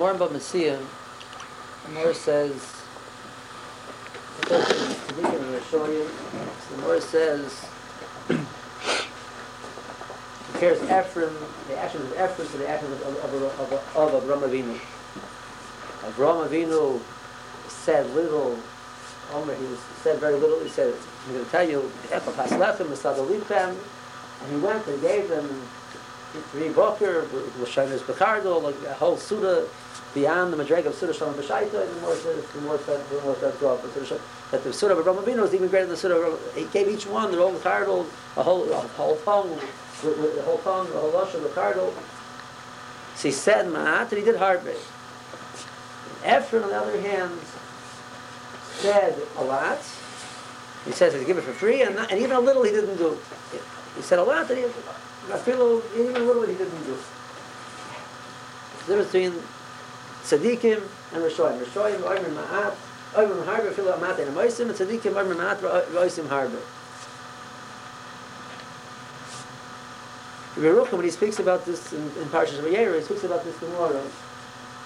[0.00, 2.72] Gemara about Messiah, the Gemara says,
[4.40, 4.56] the
[6.70, 7.66] Gemara says,
[10.52, 11.36] compares Ephraim,
[11.68, 14.80] the actions of Ephraim to the actions of, of, of, of, of Avram Avinu.
[16.00, 16.98] Avram Avinu
[17.68, 18.58] said little,
[19.34, 19.66] Omer, he
[20.02, 20.94] said very little, he said,
[21.26, 23.76] I'm going to tell you, Ephraim has left him, and
[24.50, 25.62] he went and gave them
[26.52, 27.26] three boker,
[27.58, 29.66] Lashonis Bekardo, like a whole Suda,
[30.14, 33.34] beyond the Madreg of Surah Shalom B'Shaita, the more the more the more
[34.50, 36.88] that the Surah of Avraham Avinu was even greater than the Surah of He gave
[36.88, 39.58] each one their own cardinal, a whole, a whole tongue,
[40.02, 41.94] the whole tongue, the whole lush of the cardinal.
[43.14, 44.74] So he said Ma'at, and he did hardly.
[46.22, 47.38] Efron, on the other hand,
[48.80, 49.78] said a lot.
[50.84, 52.96] He says he he's it for free, and, not, and even a little he didn't
[52.96, 53.18] do.
[53.96, 56.96] He said a lot, and he, a little, even a little he didn't do.
[58.86, 59.34] There was between
[60.24, 60.82] tzaddikim
[61.12, 61.62] and Rishoyim.
[61.62, 62.74] Rishoyim, oimer ma'at,
[63.14, 66.60] oimer harbe, filo ma'at and amoisim, and tzaddikim, oimer ma'at, oisim harbe.
[70.56, 74.02] Yerucham, when he speaks about this in, in Parshas Vayera, he speaks about this Gemara.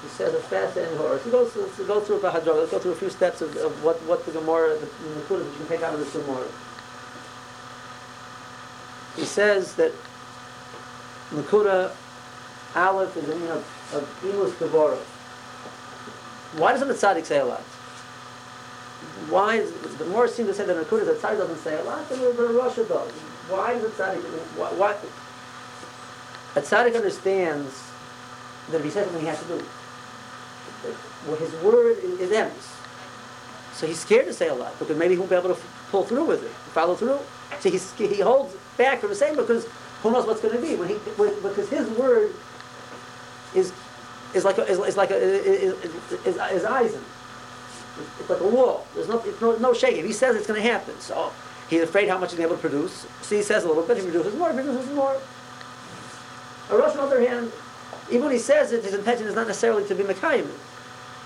[0.03, 1.25] He says a fascinating horse.
[1.25, 3.83] He goes, he goes through a Bahadra, let's go through a few steps of, of
[3.83, 6.47] what, what the Gemara, the, the Nakuda that you can take out of this Gemara.
[9.17, 9.93] He says that
[11.31, 11.93] Nakuda
[12.75, 14.99] Aleph is the meaning of, of Imus Kavora.
[16.57, 17.61] Why doesn't the tzaddik say a lot?
[19.29, 22.09] Why is the more seems to say that Nakuda the tzaddik doesn't say a lot
[22.09, 23.11] than the Russia does?
[23.49, 24.23] Why does the tzaddik?
[24.57, 24.97] Why, why?
[26.57, 27.83] A tzaddik understands
[28.71, 29.65] that if he says something, he has to do.
[31.27, 32.71] Well, his word is, emes.
[33.73, 35.89] So he's scared to say a lot because maybe he won't be able to f-
[35.91, 37.19] pull through with it, follow through.
[37.61, 39.67] So he's, he holds back from saying because
[40.03, 42.35] who knows what's going to be when he when, because his word
[43.55, 43.73] is
[44.35, 45.75] is like a, is, is like a, is,
[46.27, 47.03] is, is eisen.
[48.19, 48.87] It's like a wall.
[48.95, 50.01] There's no, no, no shaking.
[50.01, 51.33] If he says it's going to happen, so
[51.71, 53.07] he's afraid how much he's able to produce.
[53.23, 55.17] So he says a little bit, he produces more, he produces more.
[56.71, 57.53] A Russian, on the other hand,
[58.09, 60.49] even when he says it, his intention is not necessarily to be Mekayim.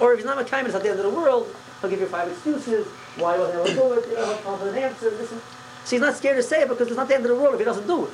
[0.01, 2.07] Or if he's not Mekayim, it's at the end of the world, he'll give you
[2.07, 2.87] five excuses,
[3.17, 5.11] why he wasn't able to do it, you know, he'll an answer.
[5.11, 7.43] This so he's not scared to say it because it's not the end of the
[7.43, 8.13] world if he doesn't do it.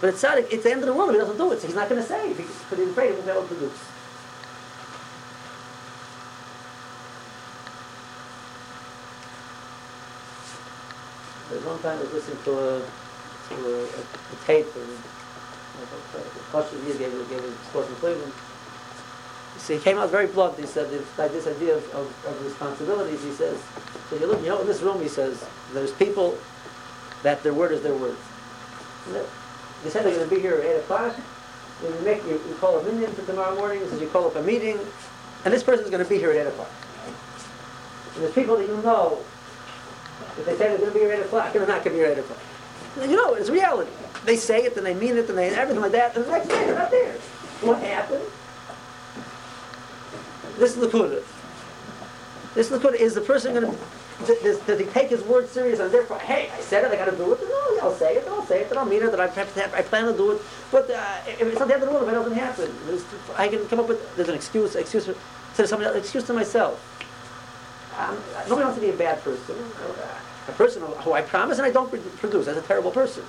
[0.00, 1.66] But it's tzaddik, it's the end of the world if he doesn't do it, so
[1.66, 3.78] he's not going to say because he's afraid he won't be able to produce.
[11.50, 12.82] There's one time I was listening to a,
[13.48, 14.88] to a, a, a tape, and
[15.82, 18.32] a Pasha gave, gave a course in Cleveland.
[19.58, 20.58] So he came out very blunt.
[20.58, 23.60] He said, like this idea of, of, of responsibilities, he says,
[24.08, 26.38] so you look, you know, in this room, he says, there's people
[27.22, 28.16] that their word is their word.
[29.82, 31.16] They said they're going to be here at 8 o'clock.
[31.82, 34.42] You, make, you, you call a minion for tomorrow morning, says you call up a
[34.42, 34.78] meeting,
[35.44, 36.70] and this person's going to be here at 8 o'clock.
[38.14, 39.18] And there's people that you know,
[40.36, 41.84] if they say they're going to be here at 8 o'clock, and they're not going
[41.84, 42.38] to be here at 8 o'clock.
[43.00, 43.90] You know, it's reality.
[44.24, 46.48] They say it, and they mean it, and they everything like that, and the next
[46.48, 47.14] day they're not there.
[47.62, 48.24] What happened?
[50.58, 51.22] This is Lakuda.
[52.54, 53.78] This Lakuda is the person going to
[54.26, 57.10] does, does he take his word serious and therefore, hey, I said it, I got
[57.10, 57.40] to do it?
[57.40, 60.16] No, I'll say it, I'll say it, I'll mean it, that I, I plan to
[60.16, 60.42] do it.
[60.70, 62.70] But uh, if it's not the end of the world, if it doesn't happen,
[63.36, 66.78] I can come up with, there's an excuse, excuse, to somebody excuse to myself.
[67.98, 68.16] Um,
[68.48, 69.56] nobody wants to be a bad person.
[70.48, 72.46] A person who I promise and I don't produce.
[72.46, 73.24] That's a terrible person.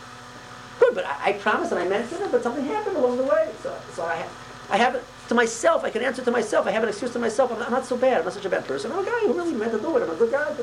[0.79, 3.49] Good, but I, I and I meant it, but something happened along the way.
[3.61, 4.25] So, so I,
[4.69, 5.85] I have it to myself.
[5.85, 6.67] I can answer to myself.
[6.67, 7.53] I have an excuse to myself.
[7.53, 8.17] I'm not, I'm not so bad.
[8.17, 8.91] I'm not such a bad person.
[8.91, 10.03] I'm a guy who really meant to do it.
[10.03, 10.53] I'm a good guy.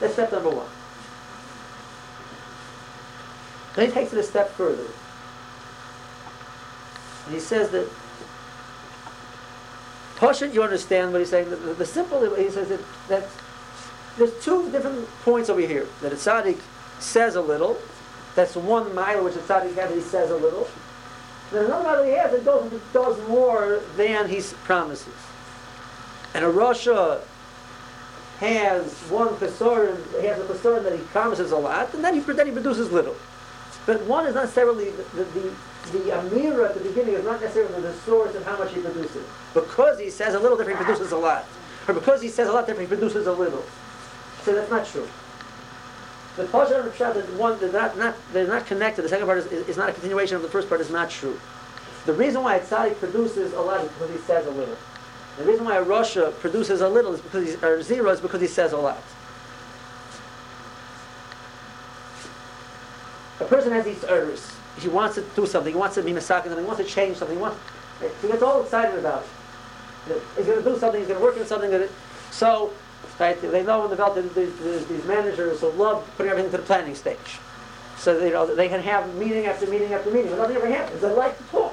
[0.00, 0.66] That's step number one.
[3.76, 4.86] Then he takes it a step further.
[7.26, 7.86] And he says that
[10.16, 11.50] Pashut, you understand what he's saying.
[11.50, 13.28] The, the, the simple, he says that, that
[14.16, 15.86] there's two different points over here.
[16.00, 16.60] That a tzaddik
[16.98, 17.76] says a little.
[18.36, 20.66] That's one mile which a tzaddik has, he says a little.
[21.52, 25.14] Another matter he has that does, does more than he promises.
[26.34, 27.22] And a Russia
[28.38, 32.20] has one chesaron, he has a chesaron that he promises a lot, and then he,
[32.20, 33.14] then he produces little.
[33.84, 35.54] But one is not necessarily, the, the, the,
[35.92, 39.26] the Amira at the beginning is not necessarily the source of how much he produces.
[39.52, 41.44] Because he says a little, different he produces a lot.
[41.86, 43.64] Or because he says a lot, different he produces a little.
[44.44, 45.08] So that's not true.
[46.36, 49.02] The Pasha and Pshat is one, they're not, not, they're not connected.
[49.02, 51.10] The second part is, is, is, not a continuation of the first part, is not
[51.10, 51.38] true.
[52.06, 54.76] The reason why a tzaddik produces a lot is because he says a little.
[55.36, 58.40] The reason why a Russia produces a little is because he's, or zero is because
[58.40, 59.02] he says a lot.
[63.40, 64.54] A person has these urges.
[64.78, 65.72] He wants to do something.
[65.72, 66.64] He wants to be massacred something.
[66.64, 67.36] He wants to change something.
[67.36, 67.58] He wants.
[68.20, 69.24] He gets all excited about
[70.08, 70.22] it.
[70.36, 71.00] He's going to do something.
[71.00, 71.88] He's going to work on something.
[72.30, 72.72] So,
[73.18, 73.40] right?
[73.40, 77.38] They know in the belt that these, managers love putting everything to the planning stage.
[77.96, 81.00] So you know they can have meeting after meeting after meeting, but nothing ever happens.
[81.00, 81.72] They like to talk.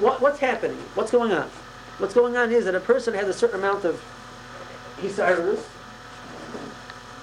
[0.00, 0.76] What, what's happening?
[0.94, 1.48] What's going on?
[1.98, 4.02] What's going on is that a person has a certain amount of
[5.00, 5.64] hisairus,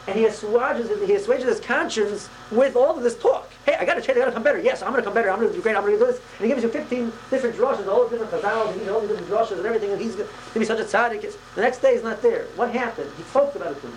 [0.07, 3.49] and he assuages, he assuages his conscience with all of this talk.
[3.65, 4.59] Hey, I got to change, I got to come better.
[4.59, 5.29] Yes, I'm going to come better.
[5.29, 5.75] I'm going to do great.
[5.75, 6.19] I'm going to do this.
[6.39, 9.29] And he gives you 15 different drushes, all the different chazals, and all the different
[9.29, 9.91] drushes and everything.
[9.91, 11.21] And he's going to be such a tzaddik.
[11.55, 12.45] The next day he's not there.
[12.55, 13.11] What happened?
[13.15, 13.91] He talked about it to.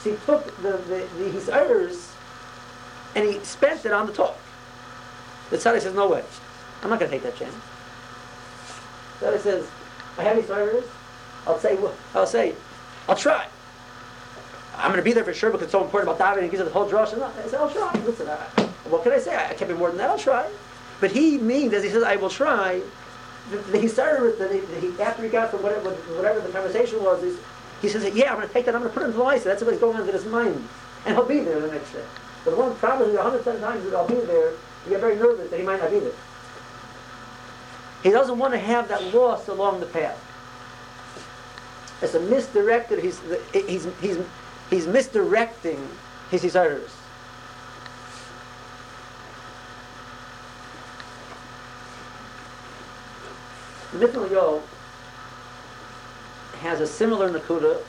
[0.00, 2.12] So he took the, the, the, his errors
[3.14, 4.38] and he spent it on the talk.
[5.50, 6.24] The tzaddik says, no way.
[6.82, 7.54] I'm not going to take that chance.
[9.20, 9.68] The tzaddik says,
[10.16, 10.84] I have these errors.
[11.46, 11.78] I'll say,
[12.14, 12.54] I'll say,
[13.08, 13.46] I'll try.
[14.76, 16.42] I'm going to be there for sure because it's so important about davening.
[16.44, 17.12] He gives it the whole drush.
[17.12, 17.92] And oh, I said, I'll try.
[18.04, 18.34] Listen, I,
[18.88, 19.34] what can I say?
[19.34, 20.10] I, can't be more than that.
[20.10, 20.48] I'll try.
[21.00, 22.82] But he means, as he says, I will try.
[23.72, 27.38] he started with the, he, after he got from whatever, whatever the conversation was.
[27.82, 28.74] He says, yeah, I'm going to take that.
[28.74, 29.44] I'm going to put it into life.
[29.44, 30.66] That's what's going on in his mind,
[31.04, 32.04] and he'll be there the next day.
[32.44, 34.52] But the one problem is, a hundred times that I'll be there,
[34.84, 36.12] you get very nervous that he might not be there.
[38.02, 40.22] He doesn't want to have that loss along the path.
[42.00, 43.00] It's a misdirected.
[43.00, 43.20] He's
[43.52, 44.18] he's he's
[44.70, 45.88] he's misdirecting
[46.30, 46.90] his desires.
[54.00, 54.62] Yo
[56.60, 57.80] has a similar Nakuda.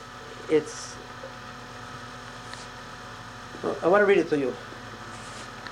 [0.48, 0.96] It's
[3.82, 4.54] I want to read it to you.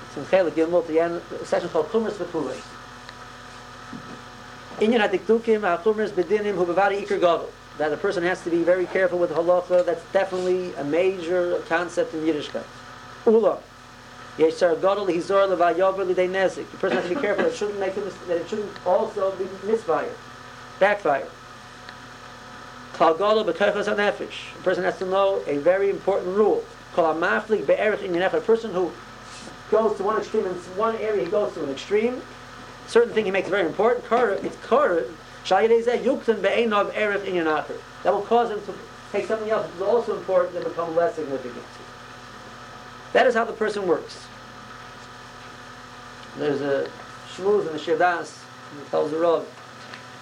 [0.07, 2.61] It's in Chelik Gimel, the end, a section called Kumras V'Kulei.
[4.79, 8.85] Inyan HaDikdukim HaKumras B'Dinim Hu Bevari Iker Gadol that a person has to be very
[8.87, 9.85] careful with halacha.
[9.85, 12.65] That's definitely a major concept in Yiddishkeit.
[13.25, 13.59] Ula.
[14.37, 14.51] The
[16.79, 19.47] person has to be careful that it shouldn't make him, that it shouldn't also be
[19.65, 20.13] misfire,
[20.79, 21.27] backfire.
[22.99, 23.13] A
[24.63, 26.63] person has to know a very important rule.
[26.95, 27.13] A
[28.41, 28.91] person who
[29.69, 32.21] goes to one extreme in one area, he goes to an extreme.
[32.87, 34.03] Certain thing he makes very important.
[35.47, 37.65] Kara, it's kara
[38.03, 38.73] that will cause him to
[39.11, 41.63] take something else that is also important and become less significant.
[43.13, 44.27] That is how the person works.
[46.37, 46.89] There's a
[47.33, 48.43] shmuz in the Shirdas,
[48.77, 49.47] he tells the Rav,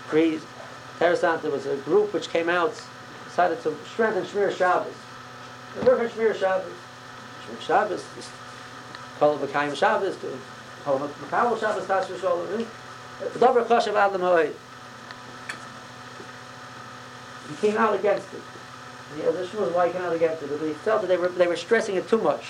[0.08, 0.42] Creed,
[1.00, 2.74] Terasant, there was a group which came out,
[3.26, 4.94] decided to strengthen Shmir Shabbos.
[5.76, 6.72] They work on Shmir Shabbos.
[7.50, 8.06] Shmir Shabbos,
[9.20, 10.16] call it Mekayim Shabbos,
[10.86, 12.66] call it Mekayim Shabbos, Tasha Shalom.
[13.34, 14.54] Davar Chashav Adam Ha'oid.
[17.50, 18.42] He came out against it.
[19.18, 21.30] The other was why he came out against it, but he felt that they were,
[21.30, 22.44] they were stressing it too much.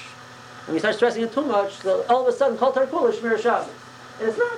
[0.66, 3.18] When you start stressing it too much, so all of a sudden, Kol Tarkul is
[3.18, 3.70] Shmir Shabbos.
[4.20, 4.58] And it's not.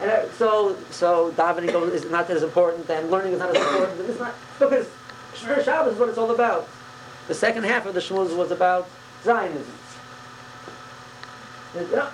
[0.00, 4.10] And uh, so, so davening is not as important, and learning is not as important.
[4.10, 4.86] It's not because
[5.34, 6.68] Shmir Shabbos is what it's all about.
[7.28, 8.88] The second half of the Shmuz was about
[9.22, 9.74] Zionism.
[11.74, 12.08] You know,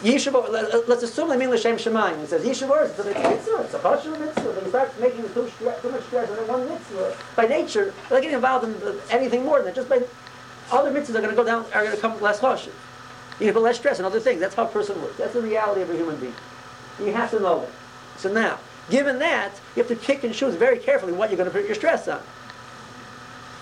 [0.00, 2.22] Yeshiva, let's assume they mean L'Shem Shemayim.
[2.22, 4.52] It says Yeshiva it's a mitzvah, it's a Hashem mitzvah.
[4.52, 7.16] But you start making too, too much stress on one mitzvah.
[7.36, 9.74] By nature, they're getting involved in anything more than that.
[9.74, 10.02] Just by
[10.70, 12.72] other mitzvahs are going to go down, are going to come less Hashem.
[13.38, 14.40] You can put less stress on other things.
[14.40, 15.18] That's how a person works.
[15.18, 16.34] That's the reality of a human being.
[16.98, 17.70] You have to know that.
[18.18, 18.58] So now,
[18.90, 21.66] given that, you have to pick and choose very carefully what you're going to put
[21.66, 22.20] your stress on.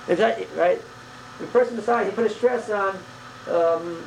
[0.09, 0.81] If that, right?
[1.39, 2.99] The person decides to put his stress on
[3.49, 4.03] um,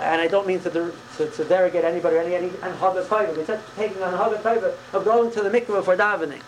[0.00, 3.34] and I don't mean to, to, to derogate anybody or any, any and Hagat Taiva,
[3.34, 6.40] but it's taking on Hagat Taiva of going to the mikveh for davening.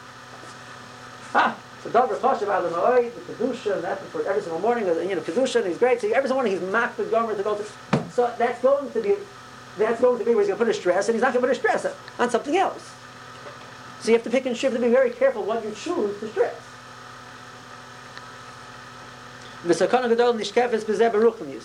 [1.35, 5.21] Ah, so Davar Chashav Adam the Kedusha, and that's for every single morning, you know,
[5.21, 7.65] Kedusha, and he's great, so every single morning he's mocked the Gomer to go to,
[8.11, 9.17] so that's going to be,
[9.77, 11.43] that's going to be where he's going to put his stress, and he's not going
[11.43, 12.91] to put his stress on something else.
[14.01, 16.29] So you have to pick and shift to be very careful what you choose to
[16.29, 16.57] stress.
[19.65, 21.65] The sakana gadol nishkefes bezeh beruchnis.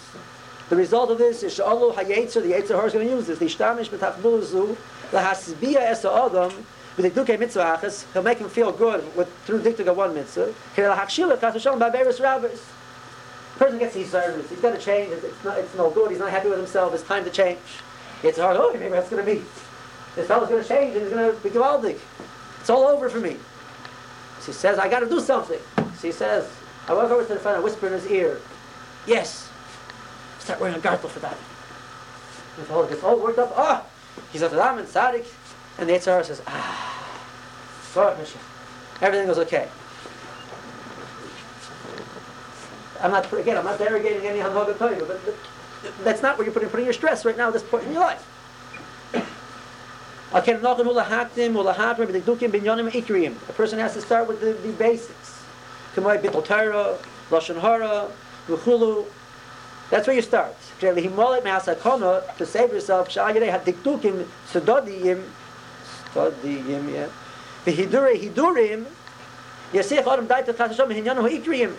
[0.69, 3.39] The result of this is Sha'alu HaYetzer, the Yetzer is going to use this.
[3.39, 4.77] The Ishtamish B'tachbul Zu,
[5.11, 6.65] Lahasbiya Esa Adam,
[6.97, 10.13] with the Duke Mitzvah Achas, he'll make him feel good with, through Diktuk of one
[10.13, 10.53] Mitzvah.
[10.75, 12.65] He'll Hakshila Hashem by various rabbis.
[13.57, 16.31] person gets these service, he's got to change, it's, not, it's no good, he's not
[16.31, 17.59] happy with himself, it's time to change.
[18.23, 19.43] It's hard, oh, maybe that's going to be,
[20.15, 21.97] this fellow's going to change and he's going to be gewaldig.
[22.59, 23.37] It's all over for me.
[24.43, 25.59] She says, I got to do something.
[26.01, 26.51] She says,
[26.87, 28.41] I walk over to the front and whisper in his ear,
[29.05, 29.46] yes,
[30.47, 31.35] start wearing a gartel for that.
[32.55, 33.51] And the fellow gets all worked up.
[33.57, 34.21] Ah, oh!
[34.31, 35.25] he's at the Ram and Sadik,
[35.77, 36.87] and the Yetzer says, ah,
[39.01, 39.67] everything goes okay.
[43.01, 43.57] I'm not again.
[43.57, 45.19] I'm not derogating any Hanhaga Torah, but
[46.05, 48.01] that's not where you're putting, putting your stress right now at this point in your
[48.01, 48.25] life.
[50.33, 50.41] A
[53.53, 55.43] person has to start with the, the basics.
[55.93, 56.97] Kamoi bittul Torah,
[57.61, 58.09] hara.
[59.89, 60.55] That's where you start.
[60.79, 63.07] To save yourself.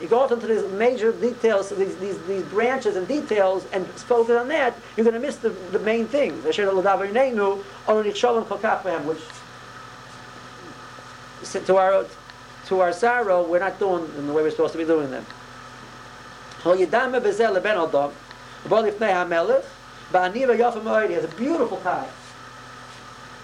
[0.00, 4.36] You go off into these major details, these, these, these branches and details, and focus
[4.36, 6.44] on that, you're going to miss the, the main things.
[6.44, 6.58] Which
[11.66, 12.04] to our,
[12.66, 15.24] to our sorrow, we're not doing in the way we're supposed to be doing them.
[16.62, 18.12] Hol Yidame Bezel Leben Adam,
[18.68, 19.64] Bol Yifnei HaMelech,
[20.12, 22.08] Ba'aniva Yafam Oedi, has a beautiful tie.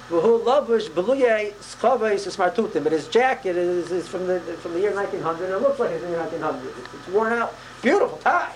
[0.08, 4.80] Who loves lavish beluye skavais smartutim, but his jacket is, is from the from the
[4.80, 5.50] year 1900.
[5.50, 6.68] It looks like it's in the year 1900.
[6.78, 8.54] It's, it's worn out, beautiful tie,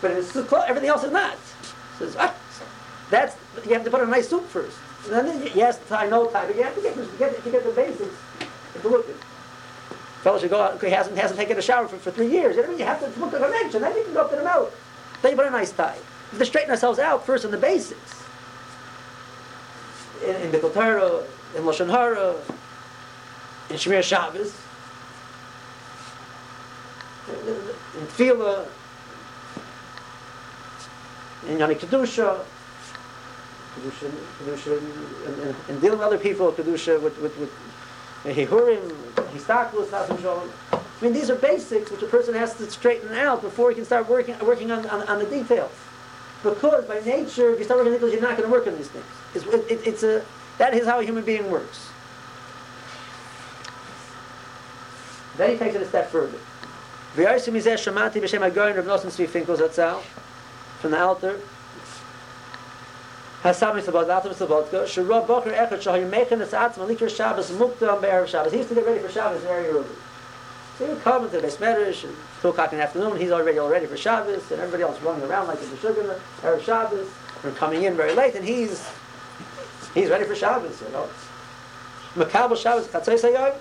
[0.00, 1.36] but it's everything else is not.
[2.00, 2.34] Says ah,
[3.10, 4.76] that's you have to put on a nice suit first.
[5.04, 8.00] And then yes, tie no tie, but you have to get get, get the basics.
[8.40, 9.06] You have to look.
[10.22, 10.82] Fellow should go out.
[10.82, 12.56] He hasn't hasn't taken a shower for, for three years.
[12.56, 13.80] You, know, you have to look at the convention.
[13.80, 14.74] Then you can go up to the mouth.
[15.22, 15.96] Then you put a nice tie.
[15.96, 18.20] We have to straighten ourselves out first on the basics
[20.24, 21.22] in, in Bittul Torah,
[21.56, 22.34] in Lashon Hara,
[23.70, 24.54] in Shemir Shabbos,
[27.28, 28.66] in Tefillah,
[31.48, 32.44] in Yani Kedusha,
[33.74, 34.78] Kedusha, Kedusha,
[35.26, 37.52] and, and, dealing with other people, Kedusha, with, with, with
[38.24, 38.90] Hihurim,
[39.32, 40.50] Histaklus, Hashem
[41.00, 43.86] I mean, these are basics which a person has to straighten out before he can
[43.86, 45.72] start working, working on, on, on the details.
[46.42, 48.76] Because by nature, if you start working on details, you're not going to work on
[48.76, 49.04] these things.
[49.34, 50.22] It's, it, it's a,
[50.58, 51.88] that is how a human being works.
[55.38, 56.38] Then he takes it a step further.
[60.80, 61.40] From the altar.
[63.42, 68.52] Hasam Yisabot, Latam Yisabotko, Shurah Bocher Echad Yemechin Es Atzma Likra Shabbos Mukta Be'er Shabbos.
[68.52, 69.86] He used to get ready for Shabbos very early.
[70.78, 73.58] So he would come into the Medrash, and 2 o'clock in the afternoon, he's already
[73.58, 77.08] all ready for Shabbos, and everybody else running around like a Meshuggah, Erev Shabbos.
[77.42, 78.86] They're coming in very late, and he's
[79.94, 81.08] He's ready for Shabbos, you know.
[82.14, 83.54] Makabel Shabbos, Chatzai Sayyid.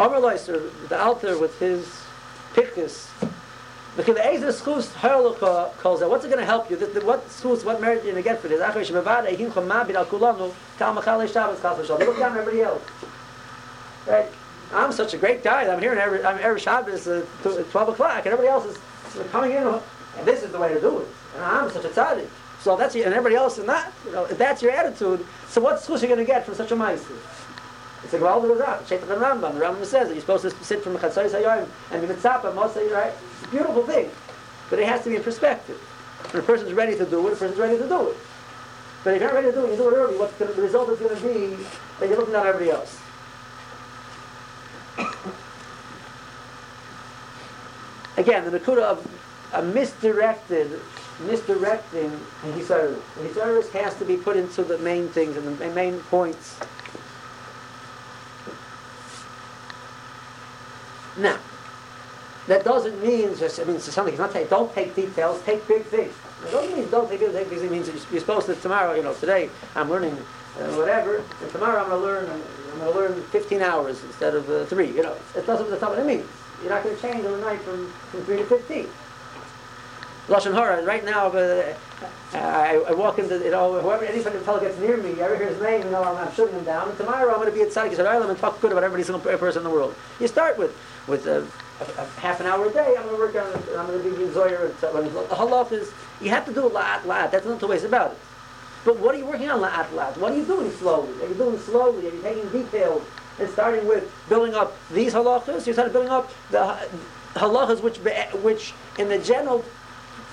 [0.00, 2.04] Omer Leister, the altar with his
[2.54, 3.08] pickers.
[3.98, 6.76] Because the Ezer Schus Herluka calls out, what's it going to help you?
[6.76, 8.60] The, what schus, what merit are you going to get for this?
[8.60, 11.88] Achar Shemavada, Ehim Chamabid Al Kulanu, Tal Machale Shabbos, Chas.
[11.88, 12.80] Look down everybody else.
[14.06, 14.28] Right?
[14.72, 17.62] I'm such a great guy I'm here in every, I'm every Shabbos uh, at uh,
[17.64, 18.78] 12 o'clock, and everybody else is
[19.32, 21.08] coming in, and this is the way to do it.
[21.34, 22.28] And I'm such a tzaddik.
[22.60, 23.92] So that's and everybody else is not.
[24.04, 26.54] You know, if that's your attitude, so what schus are you going to get from
[26.54, 27.14] such a meister?
[28.04, 29.54] It's a Gvalda Razak, Shetach and Rambam.
[29.54, 32.54] The Rambam says that you're supposed to sit from the Chatzai Sayyim and be mitzapa,
[32.54, 33.12] Mosai, right?
[33.34, 34.10] It's a beautiful thing.
[34.70, 35.76] But it has to be in perspective.
[36.30, 38.16] When a person's ready to do it, a person's ready to do it.
[39.04, 40.90] But if you're not ready to do it, you do it early, what the result
[40.90, 41.56] is going to be
[42.00, 43.00] that you're looking at everybody else.
[48.16, 49.06] Again, the Nakuda of
[49.54, 50.80] a misdirected
[51.20, 52.10] misdirecting
[52.42, 53.00] Hisaris.
[53.16, 56.58] Hisaris has to be put into the main things and the main points.
[61.18, 61.38] Now,
[62.46, 65.82] that doesn't mean just, I mean, something, it's not take, don't take details, take big
[65.84, 66.14] things.
[66.46, 69.14] It doesn't mean don't take big things, it means you're supposed to, tomorrow, you know,
[69.14, 73.22] today I'm learning uh, whatever, and tomorrow I'm going to learn, I'm going to learn
[73.24, 75.16] 15 hours instead of uh, three, you know.
[75.36, 76.26] It doesn't, that's not what it means.
[76.62, 78.88] You're not going to change overnight from, from three to 15.
[80.28, 80.84] Lashon Hara.
[80.84, 81.74] Right now, uh,
[82.34, 85.60] I, I, walk into, you know, whoever, anybody fellow gets near me, ever hear his
[85.60, 86.88] name, you know, I'm, I'm shooting him down.
[86.88, 89.20] And tomorrow I'm going to be at Tzaddik Yisrael and talk good about every single
[89.20, 89.94] person in the world.
[90.20, 90.76] You start with,
[91.08, 91.38] with a,
[91.80, 94.02] a, a half an hour a day, I'm going to work on, it, I'm going
[94.02, 94.78] to be in Zoyer.
[94.80, 97.32] The halach is, you have to do a lot, lot.
[97.32, 98.18] That's not two ways about it.
[98.84, 100.16] But what are you working on, lot, lot?
[100.18, 101.12] What are you doing slowly?
[101.22, 102.08] Are you doing slowly?
[102.08, 103.02] Are you taking details?
[103.38, 106.76] And starting with building up these halachas, you start building up the
[107.34, 107.98] halachas which,
[108.42, 109.64] which in the general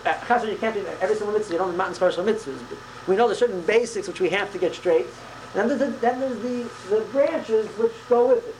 [0.06, 1.54] uh, you can't do every single mitzvah.
[1.54, 2.60] You don't have special mitzvahs.
[3.08, 5.08] We know there's certain basics which we have to get straight.
[5.54, 8.55] And then there's, the, then there's the, the branches which go with it.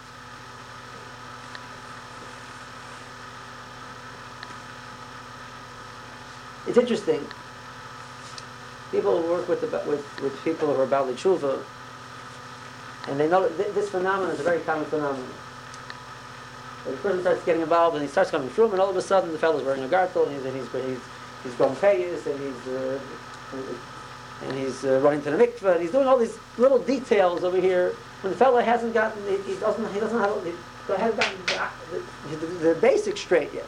[6.68, 7.26] It's interesting.
[8.92, 11.64] People work with, the, with, with people who are Bali Tshuva,
[13.08, 15.28] and they know th- this phenomenon is a very common phenomenon.
[16.84, 19.02] When The person starts getting involved and he starts coming through, and all of a
[19.02, 21.00] sudden the fellow's wearing a gartel and he's, and he's, he's
[21.46, 23.00] he's going payas and he's uh,
[24.44, 27.60] and he's uh, running to the mikveh and he's doing all these little details over
[27.60, 27.96] here.
[28.22, 30.52] When the fellow hasn't gotten, he, he doesn't, he doesn't have, he
[30.94, 31.38] hasn't gotten
[32.30, 33.66] the, the, the, basics straight yet.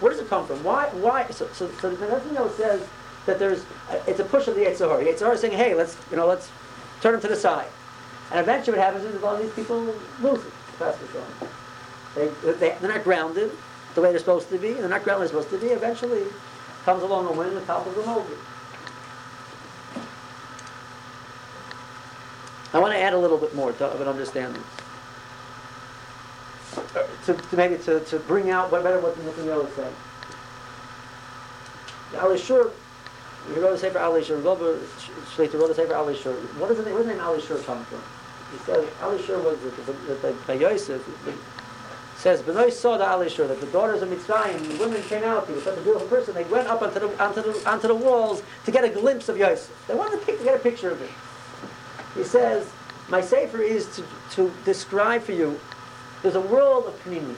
[0.00, 0.62] Where does it come from?
[0.62, 0.86] Why?
[0.88, 1.26] Why?
[1.30, 2.86] So, so, so the Netanyahu says
[3.24, 4.98] that there's, uh, it's a push of the Yetzer.
[4.98, 6.50] The Yetzer is saying, hey, let's, you know, let's
[7.00, 7.68] turn them to the side.
[8.30, 9.80] And eventually what happens is all these people
[10.20, 10.52] lose it.
[10.78, 11.50] That's what's wrong.
[12.14, 13.50] They, they, they're not grounded
[13.94, 15.72] the way they're supposed to be, they're not grounded they're supposed to be.
[15.72, 16.24] Eventually
[16.84, 18.36] comes along a wind and topples them over.
[22.72, 24.62] I want to add a little bit more to, of an understanding.
[27.24, 29.94] To, to maybe to, to bring out what better what the Nathaniel is saying.
[32.12, 32.70] Alei Shur,
[33.52, 34.78] he wrote a Sefer Alei Shur, Gober
[35.34, 36.32] Shlita wrote a Sefer Alei Shur.
[36.58, 38.00] What is the where does the name Alei Shur come from?
[38.52, 41.02] He says Alei Shur was the, the, the, by Yosef,
[42.16, 45.46] says Benoy saw the Alei Shur, that the daughters of Mitzrayim, the women came out,
[45.48, 47.94] he was such a beautiful person, they went up onto the, onto the, onto the
[47.94, 49.84] walls to get a glimpse of Yosef.
[49.88, 51.10] They wanted to, pick, to get a picture of him.
[52.14, 52.70] He says,
[53.08, 54.04] my Sefer is to,
[54.36, 55.60] to describe for you,
[56.26, 57.36] there's a world of Panimis.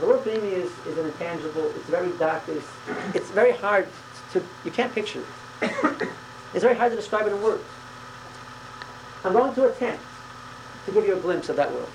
[0.00, 2.66] The word Panimi is, is an intangible, it's very dark, it's,
[3.14, 3.86] it's very hard
[4.32, 5.22] to, you can't picture
[5.60, 6.08] it.
[6.54, 7.62] it's very hard to describe it in words.
[9.24, 10.02] I'm going to attempt
[10.86, 11.90] to give you a glimpse of that world.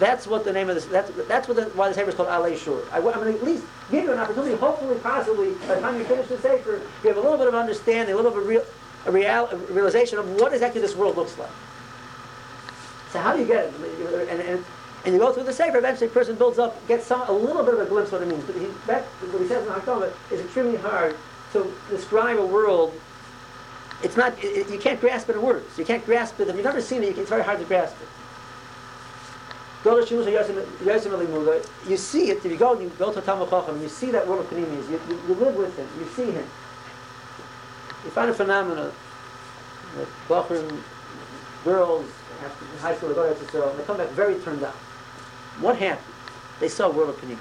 [0.00, 2.28] That's what the name of this, that's, that's what the, why the Sefer is called
[2.28, 2.82] Alei Shur.
[2.90, 5.98] I, am going to at least give you an opportunity, hopefully, possibly, by the time
[5.98, 8.48] you finish the Sefer, you have a little bit of understanding, a little bit of
[8.48, 8.64] real,
[9.06, 11.50] a, real, a realization of what exactly this world looks like.
[13.12, 14.28] So how do you get it?
[14.28, 14.64] And, and,
[15.06, 17.62] and you go through the Sefer, eventually a person builds up, gets some, a little
[17.62, 18.42] bit of a glimpse of what it means.
[18.42, 21.16] But he, that, what he says in Hakdama is extremely hard
[21.52, 22.92] to describe a world.
[24.02, 25.78] It's not, it, you can't grasp it in words.
[25.78, 26.48] You can't grasp it.
[26.48, 28.08] If you've never seen it, it's very hard to grasp it.
[29.84, 30.04] You
[31.96, 34.50] see it, if you go you go to Talmud Chacham, you see that world of
[34.50, 36.44] Panimis, you, you, you live with him, you see him.
[38.04, 38.90] You find a phenomenon
[39.96, 40.82] that Bachrim,
[41.62, 42.04] girls,
[42.44, 44.74] after high school, they go to Israel, and they come back very turned out.
[45.60, 46.14] What happened?
[46.60, 47.38] They saw world of panimis.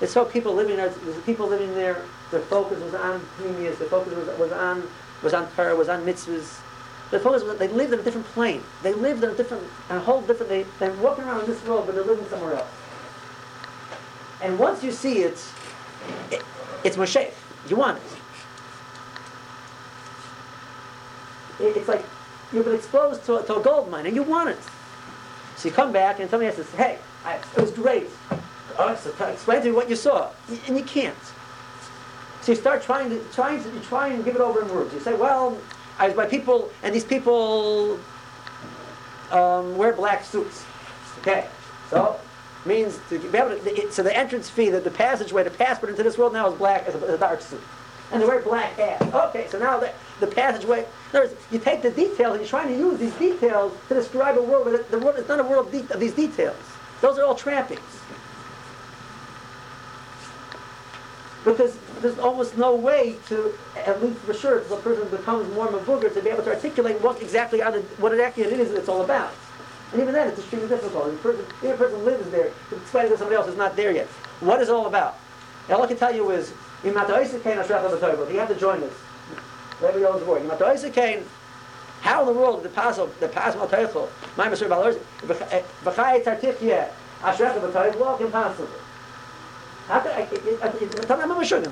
[0.00, 0.88] They saw people living there.
[0.88, 2.02] There's people living there.
[2.30, 3.78] Their focus was on panimis.
[3.78, 4.86] Their focus was, was on
[5.22, 6.60] was on Torah, was on mitzvahs.
[7.10, 8.62] Their focus was they lived in a different plane.
[8.82, 10.50] They lived in a different, a whole different.
[10.50, 12.68] They, they're walking around in this world, but they're living somewhere else.
[14.42, 15.42] And once you see it,
[16.30, 16.42] it
[16.82, 17.30] it's Moshe.
[17.68, 17.98] You want
[21.58, 21.64] it.
[21.64, 21.76] it.
[21.76, 22.04] It's like
[22.52, 24.58] you've been exposed to, to a gold mine and you want it.
[25.56, 28.08] So you come back and somebody to hey, I, it was great.
[28.78, 30.30] Oh, so explain to me what you saw.
[30.66, 31.16] And you can't.
[32.42, 34.92] So you start trying to, trying to, try and give it over in words.
[34.92, 35.56] You say, well,
[35.98, 37.98] I was by people, and these people
[39.30, 40.64] um, wear black suits.
[41.20, 41.46] Okay,
[41.88, 42.18] so
[42.66, 46.02] means to be able to, so the entrance fee, the, the passageway, the passport into
[46.02, 47.60] this world now is black as a, as a dark suit.
[48.12, 49.02] And they wear black hats.
[49.02, 52.76] Okay, so now the, the passageway, words, you take the details and you're trying to
[52.76, 55.72] use these details to describe a world, but the world is not a world of,
[55.72, 56.56] de- of these details.
[57.00, 57.80] Those are all trappings.
[61.44, 65.68] Because there's almost no way to, at least for sure, if a person becomes more
[65.68, 69.02] mavuger, to be able to articulate what exactly the, what exactly it is it's all
[69.02, 69.32] about.
[69.92, 71.08] And even then, it's extremely difficult.
[71.08, 73.56] If a person, if a person lives there, to explain it to somebody else is
[73.56, 74.06] not there yet.
[74.40, 75.18] What is it all about?
[75.68, 76.52] And all I can tell you is,
[76.84, 78.92] you had to join us.
[79.80, 80.42] Whatever you the word.
[82.00, 84.68] How in the world the passel the passel al my Mr.
[84.68, 86.88] Balors v'chay tartifye
[87.22, 88.68] ashrech b'toiv walk impossible.
[89.88, 90.28] How could I?
[90.30, 91.64] Me, I'm not sure.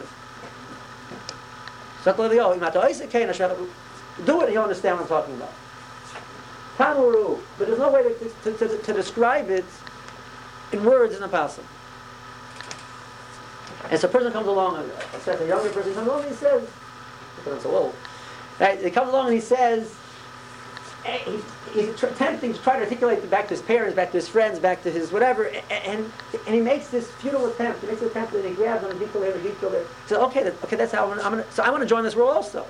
[2.02, 3.56] So the oh, oisik kain ashrech.
[4.24, 5.52] Do it, you understand what I'm talking about.
[6.78, 9.64] Tamuru, but there's no way to, to, to, to describe it
[10.72, 11.64] in words in the passel.
[13.90, 16.68] And so a person comes along, a, younger person comes along and he says,
[17.46, 17.94] I'm so old.
[18.60, 18.80] Right?
[18.80, 19.94] He comes along and he says,
[21.04, 21.38] he,
[21.74, 24.58] he's tr- attempting to try to articulate back to his parents, back to his friends,
[24.58, 26.10] back to his whatever, and,
[26.46, 27.80] and he makes this futile attempt.
[27.80, 29.82] He makes an attempt and he grabs on a detail here, a detail there.
[29.82, 32.04] He says, okay, that, okay, that's how I'm I'm gonna, so I want to join
[32.04, 32.66] this world also.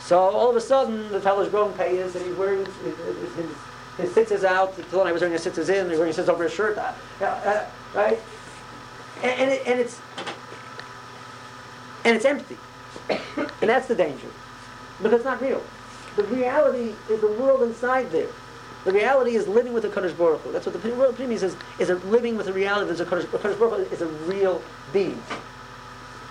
[0.00, 3.50] So all of a sudden, the fellow's growing payas and he's wearing his, his, his,
[3.96, 4.76] his sitzes out.
[4.76, 5.88] The I was wearing his sitzes in.
[5.88, 6.76] He's wearing his sitzes over his shirt.
[6.76, 8.18] Uh, uh, right?
[9.22, 10.00] And, and, it, and it's
[12.04, 12.56] and it's empty.
[13.08, 14.28] and that's the danger.
[15.02, 15.62] Because it's not real.
[16.16, 18.28] The reality is the world inside there.
[18.84, 20.52] The reality is living with the Kadosh Baruch Hu.
[20.52, 23.26] That's what the world means is, is a living with the reality that the Kadosh,
[23.26, 25.22] Kadosh Baruch Hu is a real being.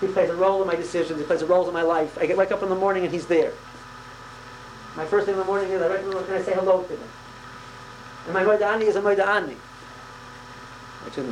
[0.00, 1.20] He plays a role in my decisions.
[1.20, 2.18] He plays a role in my life.
[2.18, 3.52] I get wake up in the morning and he's there.
[4.96, 6.92] My first thing in the morning is I wake up and I say hello to
[6.92, 7.00] him.
[8.24, 9.56] And my Moida'ani is a Moida'ani.
[11.06, 11.28] Actually,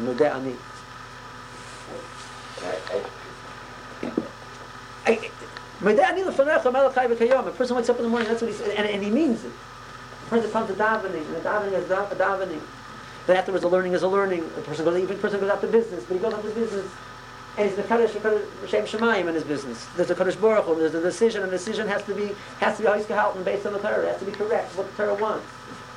[5.81, 6.27] Moida'ani.
[6.27, 9.45] A person wakes up in the morning, that's what he says, and, and he means
[9.45, 9.53] it.
[10.27, 12.61] A person comes to davening, and the davening is da- davening.
[13.27, 14.41] Then afterwards, the learning is a learning.
[14.57, 16.91] The person goes, even person goes out to business, but he goes out to business,
[17.57, 19.87] and he's the Kaddish Shem Shemayim in his business.
[19.97, 22.77] There's a Kaddish Baruch Hu, there's a decision, and the decision has to be has
[22.77, 24.07] to be always gehalten based on the Torah.
[24.07, 25.47] It has to be correct, what the Torah wants.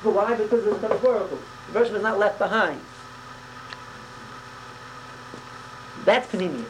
[0.04, 0.34] But why?
[0.34, 1.38] Because there's a Kaddish Baruch Hu.
[1.66, 2.80] The version is not left behind.
[6.04, 6.64] That's Panemius.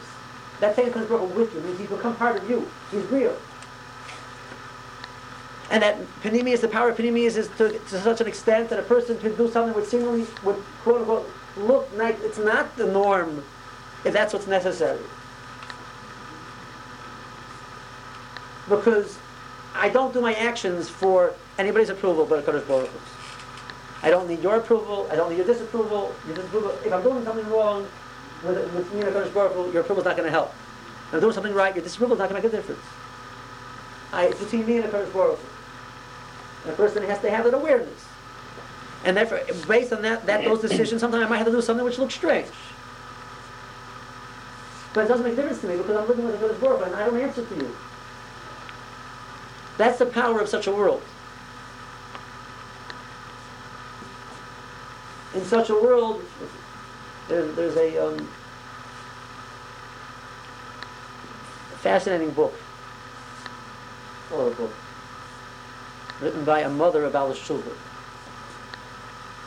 [0.59, 1.61] Kadosh Baruch Hu with you.
[1.61, 2.69] Means he's become part of you.
[2.91, 3.35] He's real.
[5.69, 8.83] And that Panemius, the power of Panemius is to, to such an extent that a
[8.83, 13.43] person could do something which seemingly would quote unquote look like it's not the norm
[14.03, 14.99] if that's what's necessary.
[18.69, 19.17] Because
[19.73, 22.89] I don't do my actions for anybody's approval but Baruch
[24.01, 26.71] I don't need your approval, I don't need your disapproval, your disapproval.
[26.85, 27.87] If I'm doing something wrong
[28.43, 30.53] with, with me and a Kadosh Baruch your approval's not going to help.
[31.07, 32.81] If I'm doing something right, your disapproval's not going to make a difference.
[34.11, 35.47] I, it's between me and a Kadosh Baruch Hu.
[36.63, 38.05] And a person has to have that awareness.
[39.05, 41.83] And therefore, based on that, that those decisions, sometimes I might have to do something
[41.83, 42.47] which looks strange.
[44.93, 46.85] But it doesn't make a difference to me because I'm living with a Kadosh Baruch
[46.87, 47.75] and I don't answer to you.
[49.77, 51.01] That's the power of such a world.
[55.33, 56.23] In such a world,
[57.33, 58.27] there's, there's a um,
[61.79, 62.53] fascinating book,
[64.31, 64.73] or a book,
[66.21, 67.75] written by a mother of Alice children.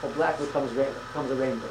[0.03, 1.71] A black becomes, becomes a rainbow.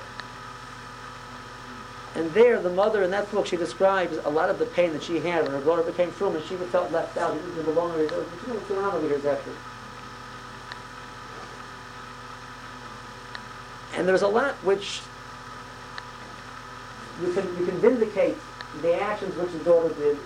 [2.15, 5.03] And there, the mother in that book, she describes a lot of the pain that
[5.03, 7.33] she had when her daughter became frum and she felt left out.
[7.33, 8.25] She didn't belong over.
[13.95, 15.01] And there's a lot which
[17.21, 18.37] you can you can vindicate
[18.81, 20.17] the actions which the daughter did.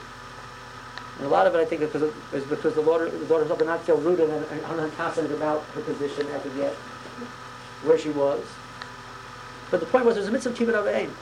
[1.18, 3.44] And a lot of it, I think, is because, is because the daughter the daughter
[3.44, 6.74] herself did not feel rooted and, and unconfident about her position as of yet,
[7.84, 8.44] where she was.
[9.70, 11.14] But the point was, there's a mitzvah kibbut of aim.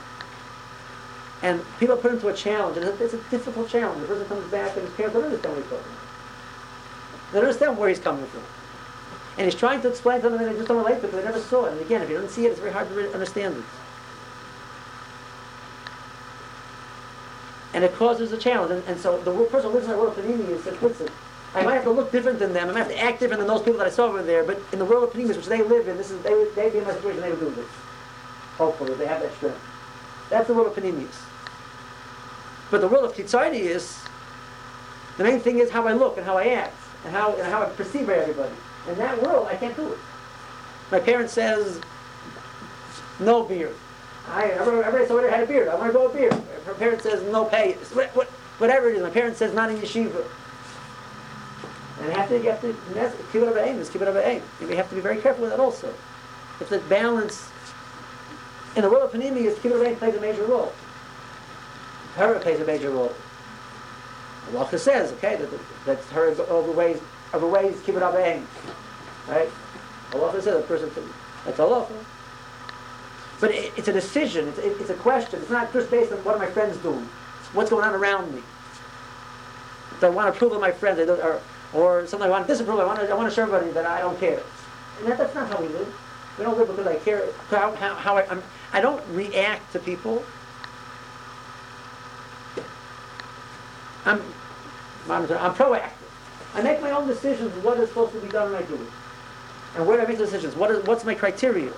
[1.42, 4.02] And people put him to a challenge, and it's a difficult challenge.
[4.02, 6.08] The person comes back and his parents don't understand what he's talking about.
[7.32, 8.44] They don't understand where he's coming from.
[9.38, 11.24] And he's trying to explain to them and they just don't relate to because they
[11.24, 11.74] never saw it.
[11.74, 13.64] And again, if you don't see it, it's very hard to understand it.
[17.78, 18.72] And it causes a challenge.
[18.72, 21.10] And, and so the person who lives in that world of Panini says, listen,
[21.54, 22.70] I might have to look different than them.
[22.70, 24.44] I might have to act different than those people that I saw over there.
[24.44, 26.72] But in the world of Panimis, which they live in, this is they would they
[26.72, 27.22] be in my situation.
[27.22, 27.70] They would do this.
[28.58, 29.62] Hopefully, they have that strength.
[30.32, 31.16] That's the world of Panimius.
[32.72, 34.02] But the world of Kitzardi is,
[35.18, 37.62] the main thing is how I look and how I act and how, and how
[37.62, 38.56] I perceive everybody.
[38.90, 40.00] In that world, I can't do it.
[40.92, 41.80] My parents says,
[43.20, 43.76] no beard.
[44.30, 45.68] I, everybody her had a beard.
[45.68, 46.34] I want to go a beard.
[46.66, 47.74] Her parents says, no pay.
[47.94, 48.28] What, what,
[48.60, 49.04] whatever it is.
[49.04, 50.26] My parents says, not in yeshiva.
[52.02, 52.76] And have to, you have to,
[53.32, 53.78] keep it over aim.
[53.78, 54.42] Just keep it over aim.
[54.60, 55.94] We have to be very careful with that also.
[56.60, 57.50] If the balance
[58.76, 60.74] in the world of Panini is keep it over aim plays a major role.
[62.16, 63.14] Torah plays a major role.
[64.54, 65.50] Allah says, okay, that,
[65.86, 67.02] that Torah overweighs,
[67.34, 68.44] overweighs kibbut abayim.
[69.28, 69.50] Right?
[70.14, 70.90] Allah says a person,
[71.46, 71.88] that's Allah.
[73.40, 75.40] But it, it's a decision, it's, it, it's a question.
[75.42, 77.08] It's not just based on what are my friends doing.
[77.54, 78.42] What's going on around me.
[80.00, 81.00] Do I want to approve of my friends?
[81.00, 81.42] Or,
[81.74, 82.80] or something I want to disapprove.
[82.80, 84.42] I want to, I want to show everybody that I don't care.
[85.00, 85.94] And that, that's not how we live.
[86.38, 87.28] We don't live because I care.
[87.50, 90.24] How, how, how I, I'm, I don't react to people.
[94.06, 94.22] I'm,
[95.10, 95.92] I'm proactive.
[96.56, 98.90] I make my own decisions what is supposed to be done and I do it.
[99.76, 100.56] And where do I make the decisions?
[100.56, 101.72] What is, what's my criteria?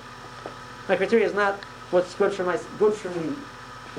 [0.90, 1.60] My criteria is not
[1.92, 3.36] what's good for my good for me,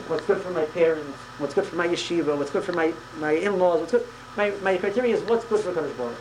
[0.09, 3.33] what's good for my parents, what's good for my yeshiva, what's good for my, my
[3.33, 4.07] in-laws, what's good.
[4.37, 6.16] My, my criteria is what's good for Kadosh Baruch.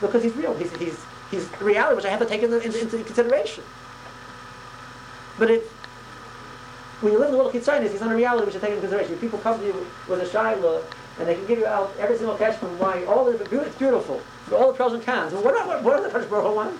[0.00, 0.54] Because he's real.
[0.54, 3.64] He's, he's, he's reality, which I have to take into, into, consideration.
[5.36, 5.62] But it,
[7.00, 8.70] when you live in the world of Kitzanis, he's not a reality which you take
[8.70, 9.14] into consideration.
[9.14, 10.84] If people come to you with a shaila
[11.18, 13.76] and they can give you out every single catch from why all of the it's
[13.76, 14.20] beautiful,
[14.52, 15.32] all the pros and cons.
[15.32, 16.78] Well, what are, what are the Kadosh Baruch want?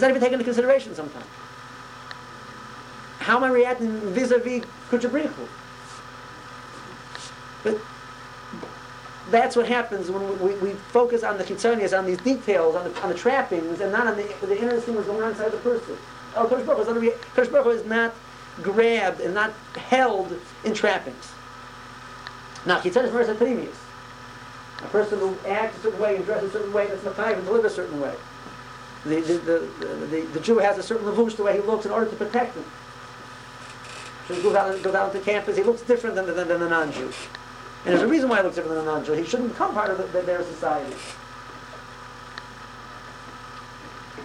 [0.00, 1.26] He's not even taken into consideration sometimes.
[3.18, 5.46] How am I reacting vis-a-vis Kuchabrichu?
[7.62, 7.78] But
[9.30, 13.02] that's what happens when we, we, focus on the chitzonias, on these details, on the,
[13.02, 15.58] on the trappings, and not on the, the inner thing that's going on inside the
[15.58, 15.98] person.
[16.34, 18.14] Oh, Kodesh is not
[18.62, 20.34] grabbed and not held
[20.64, 21.30] in trappings.
[22.64, 23.76] Now, Kitzanis Mersa Panemius.
[24.78, 27.46] A person who acts a certain way and dresses a certain way, that's Makai, and
[27.50, 28.14] live a certain way.
[29.04, 31.92] The, the, the, the, the Jew has a certain lavush the way he looks in
[31.92, 32.64] order to protect him.
[34.28, 36.68] So he goes out, go down to campus, he looks different than, than, than the
[36.68, 37.10] non-Jew.
[37.84, 39.12] And there's a reason why he looks different than a non-Jew.
[39.12, 40.94] He shouldn't become part of the, their society.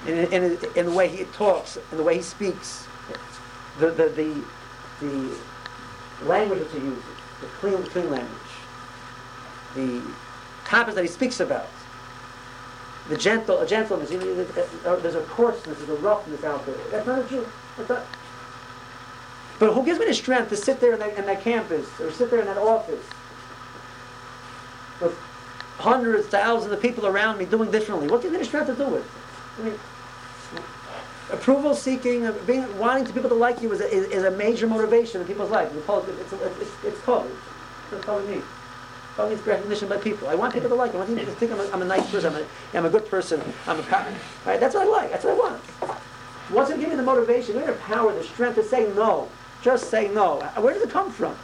[0.06, 2.86] In, in, in the way he talks, in the way he speaks,
[3.80, 4.44] the, the, the,
[5.00, 5.36] the
[6.26, 7.04] language that he uses,
[7.42, 8.30] the clean, clean language,
[9.74, 10.02] the
[10.66, 11.68] topics that he speaks about,
[13.10, 16.76] the gentle, a gentleness, uh, there's a coarseness, there's a roughness out there.
[16.92, 17.46] That's not a Jew.
[19.60, 22.12] But who gives me the strength to sit there in that, in that campus or
[22.12, 23.06] sit there in that office
[25.02, 25.18] with
[25.78, 28.08] hundreds, thousands of people around me doing differently?
[28.08, 29.04] What gives me the strength to do it?
[29.60, 29.80] I mean,
[31.32, 34.68] approval seeking, being wanting to people to like you is a, is, is a major
[34.68, 35.74] motivation in people's lives.
[35.76, 35.88] It's,
[36.34, 37.06] it's, it's, it's.
[37.92, 38.42] It's me.
[39.18, 40.28] All needs recognition by people.
[40.28, 41.00] I want people to like me.
[41.00, 42.36] I want people to think I'm a, I'm a nice person.
[42.36, 43.42] I'm a, I'm a good person.
[43.66, 44.14] I'm a power.
[44.46, 44.60] Right?
[44.60, 45.12] That's what I like.
[45.12, 45.62] That's what I want.
[46.52, 49.30] Once you give me the motivation, the power, the strength to say no.
[49.62, 50.40] Just say no.
[50.58, 51.36] Where does it come from?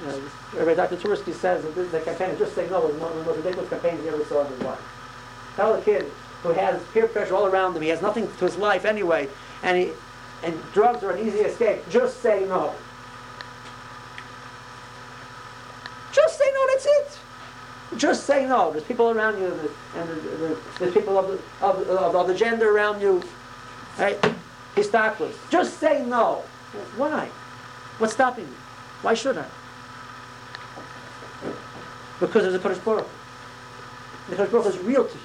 [0.00, 0.96] You know, Dr.
[0.96, 4.02] Twerski says that the campaign just say no was one of the most ridiculous campaigns
[4.02, 4.78] he ever saw in his life.
[5.56, 6.10] Tell a kid
[6.42, 9.28] who has peer pressure all around him, he has nothing to his life anyway,
[9.62, 9.92] and he
[10.42, 11.80] and drugs are an easy escape.
[11.88, 12.74] Just say no.
[16.12, 17.18] Just say no, that's it.
[17.96, 18.72] Just say no.
[18.72, 19.46] There's people around you,
[19.96, 20.08] and
[20.78, 23.22] there's people of the, of, of the other gender around you.
[23.98, 24.20] Right?
[24.74, 25.34] Histaklis.
[25.50, 26.42] Just say no.
[26.96, 27.30] Why?
[27.98, 28.56] What's stopping you?
[29.02, 29.46] Why should I?
[32.20, 33.08] Because there's a Kodesh Baruch.
[34.28, 35.20] The Kodesh Baruch is real to you.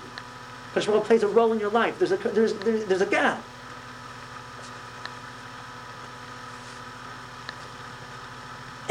[0.73, 1.97] Kodesh Baruch plays a role in your life.
[1.97, 3.41] There's a, there's, there's a God.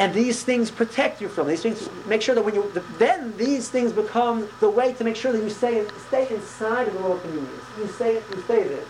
[0.00, 1.90] And these things protect you from these things.
[2.06, 5.42] Make sure that when you then these things become the way to make sure that
[5.42, 7.60] you stay stay inside of the world communities.
[7.78, 8.84] You stay you stay there.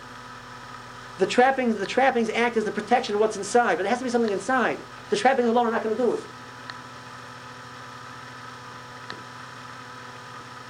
[1.18, 4.04] The trappings the trappings act as the protection of what's inside, but it has to
[4.04, 4.78] be something inside.
[5.10, 6.20] The trappings alone are not going to do it.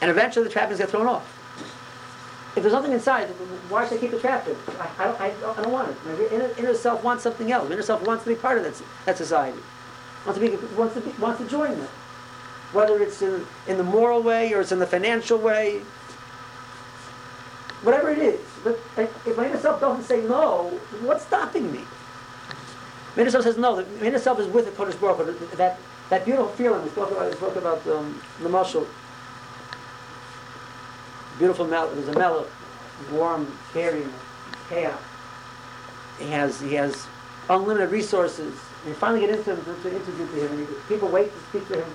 [0.00, 1.36] And eventually the trappings get thrown off.
[2.56, 3.28] If there's nothing inside,
[3.68, 4.56] why should I keep the trappings?
[4.80, 5.96] I, I, don't, I, don't, I don't want it.
[6.06, 7.68] My inner, inner self wants something else.
[7.68, 9.60] My inner self wants to be part of that, that society
[10.26, 11.88] wants to, be, wants, to be, wants to join them.
[12.72, 15.80] Whether it's in, in the moral way or it's in the financial way,
[17.82, 18.40] whatever it is.
[18.62, 20.68] But if my inner self doesn't say no,
[21.02, 21.80] what's stopping me?
[23.16, 23.82] My inner self says no.
[23.82, 25.78] The inner self is with the Kodesh Baruch That,
[26.10, 28.86] that beautiful feeling, we spoke about, we spoke about um, the muscle.
[31.38, 32.46] Beautiful mellow, there's a mellow,
[33.10, 34.12] warm, caring,
[34.68, 35.00] chaos.
[36.18, 37.06] He has, he has
[37.48, 41.40] unlimited resources and you finally get into to, interview to him, and people wait to
[41.48, 41.90] speak to him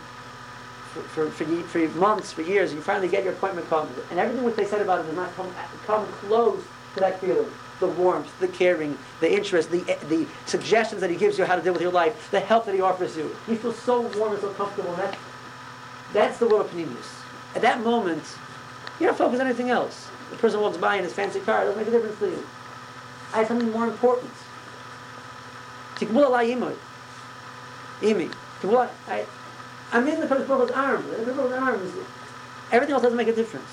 [0.94, 4.44] for, for, for, months, for years, and you finally get your appointment comes, and everything
[4.46, 5.52] which they said about him does not come,
[5.86, 7.50] come close to that feeling.
[7.80, 11.62] The warmth, the caring, the interest, the, the suggestions that he gives you how to
[11.62, 13.36] deal with your life, the help that he offers you.
[13.50, 15.18] You feel so warm and so comfortable, and that,
[16.14, 17.22] that's the world of Panemius.
[17.54, 18.24] At that moment,
[19.00, 20.10] you don't focus on anything else.
[20.30, 22.48] The person walks by in his fancy car, it doesn't make a difference to you.
[23.34, 24.32] I have something more important.
[25.96, 26.76] Tikmul alai imoy.
[28.02, 28.34] Imi.
[28.62, 29.26] Tikmul I,
[29.92, 31.06] I'm in the Kodesh Baruch arms.
[31.10, 31.92] The Baruch's arms.
[32.72, 33.70] Everything else doesn't make a difference.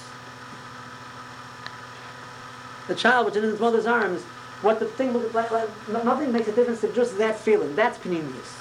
[2.88, 4.22] The child which is in his mother's arms,
[4.60, 7.74] what the thing, like, like, nothing makes a difference to just that feeling.
[7.74, 8.60] That's Panemius.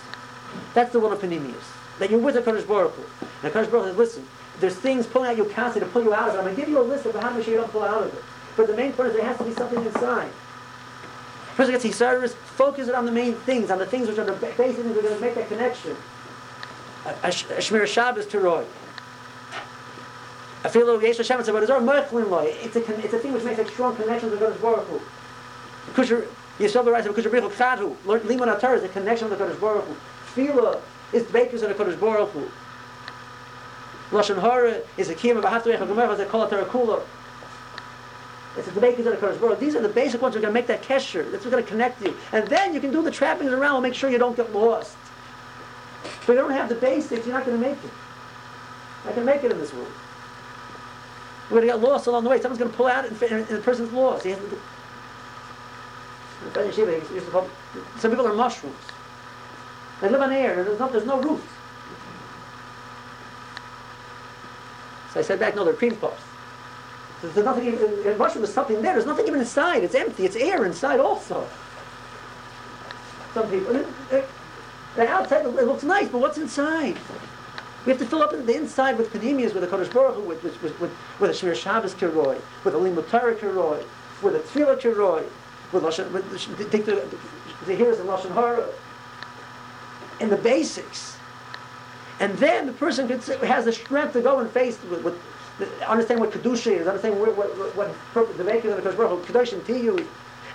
[0.73, 1.63] That's the one of Panemius.
[1.99, 3.03] That you're with the Kodesh Baruch Hu.
[3.43, 4.27] And the Kodesh Baruch says, listen,
[4.59, 6.37] there's things pulling out your constantly to pull you out of it.
[6.39, 8.13] I'm going to give you a list of how sure you don't pull out of
[8.13, 8.23] it.
[8.57, 10.31] But the main point is there has to be something inside
[11.55, 14.33] person gets Hisaris, focus it on the main things, on the things which are the
[14.33, 15.95] basic things that are going to make that connection.
[17.05, 18.65] A Shmir Shabbos to Roy.
[20.63, 21.19] It's a, it's
[23.13, 25.01] a thing which makes a strong connection to Kodesh Baruch Hu.
[25.93, 26.27] Kusher,
[26.59, 29.85] Yisrael the rights of Kusher Brichel Chadhu, Limon Atar is a connection the Kodesh Baruch
[29.85, 29.95] Hu.
[30.35, 30.79] Tefillah
[31.13, 32.47] is the bakers of Kodesh Baruch Hu.
[34.11, 36.25] Lashon Hara is a kiyam of a haftarech of Gomer, as they
[38.55, 38.59] it.
[38.59, 39.59] It's the bakers of the Kodesh Baruch.
[39.59, 41.29] These are the basic ones that are going to make that kesher.
[41.31, 42.15] That's what's going to connect you.
[42.31, 44.97] And then you can do the trappings around and make sure you don't get lost.
[46.25, 47.91] But you don't have the basics, you're not going to make it.
[49.05, 49.91] I can make it in this world.
[51.49, 52.39] We're going to get lost along the way.
[52.39, 54.25] Someone's going to pull out and, and the person's lost.
[54.25, 54.35] He
[57.97, 58.75] some people are mushrooms.
[60.01, 61.45] They live on air, there's no, there's no roots.
[65.13, 66.23] So I said back, no, they're cream puffs.
[67.21, 68.93] There's nothing even, in mushroom, there's something there.
[68.93, 69.83] There's nothing even inside.
[69.83, 70.25] It's empty.
[70.25, 71.47] It's air inside also.
[73.33, 74.27] Some people, and it,
[74.95, 76.97] the outside it looks nice, but what's inside?
[77.85, 80.43] We have to fill up the inside with panemias, with the Kodesh Baruch Hu, with,
[80.43, 83.83] with, with, with a Shmir Shabbos Kiroi, with a Limut Torah Kiroi,
[84.21, 85.25] with a Tefillah Kiroi,
[85.71, 87.17] with Lashon, with the, the, the,
[87.65, 88.67] the heroes in Lashon Hara,
[90.19, 91.17] in the basics.
[92.19, 95.19] And then the person could, has the strength to go and face with, with
[95.87, 99.33] understand what kedusha is, understand what what, what, what the making of the Baruch Hu,
[99.33, 100.05] kedoshim tihyu,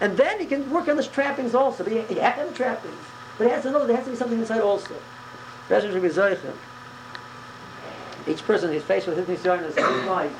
[0.00, 1.84] And then he can work on the trappings also.
[1.84, 2.94] But you, you have to have trappings.
[3.38, 4.94] But he has to know there has to be something inside also.
[8.28, 10.32] Each person who's faced with his Nisayon in his life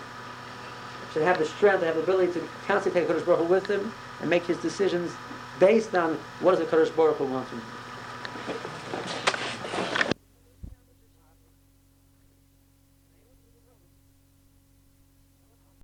[1.13, 4.31] should have the strength, have the ability to constantly take Kadosh Baruch with him and
[4.31, 5.13] make his decisions
[5.59, 9.26] based on what does the Kadosh Baruch Hu want from him.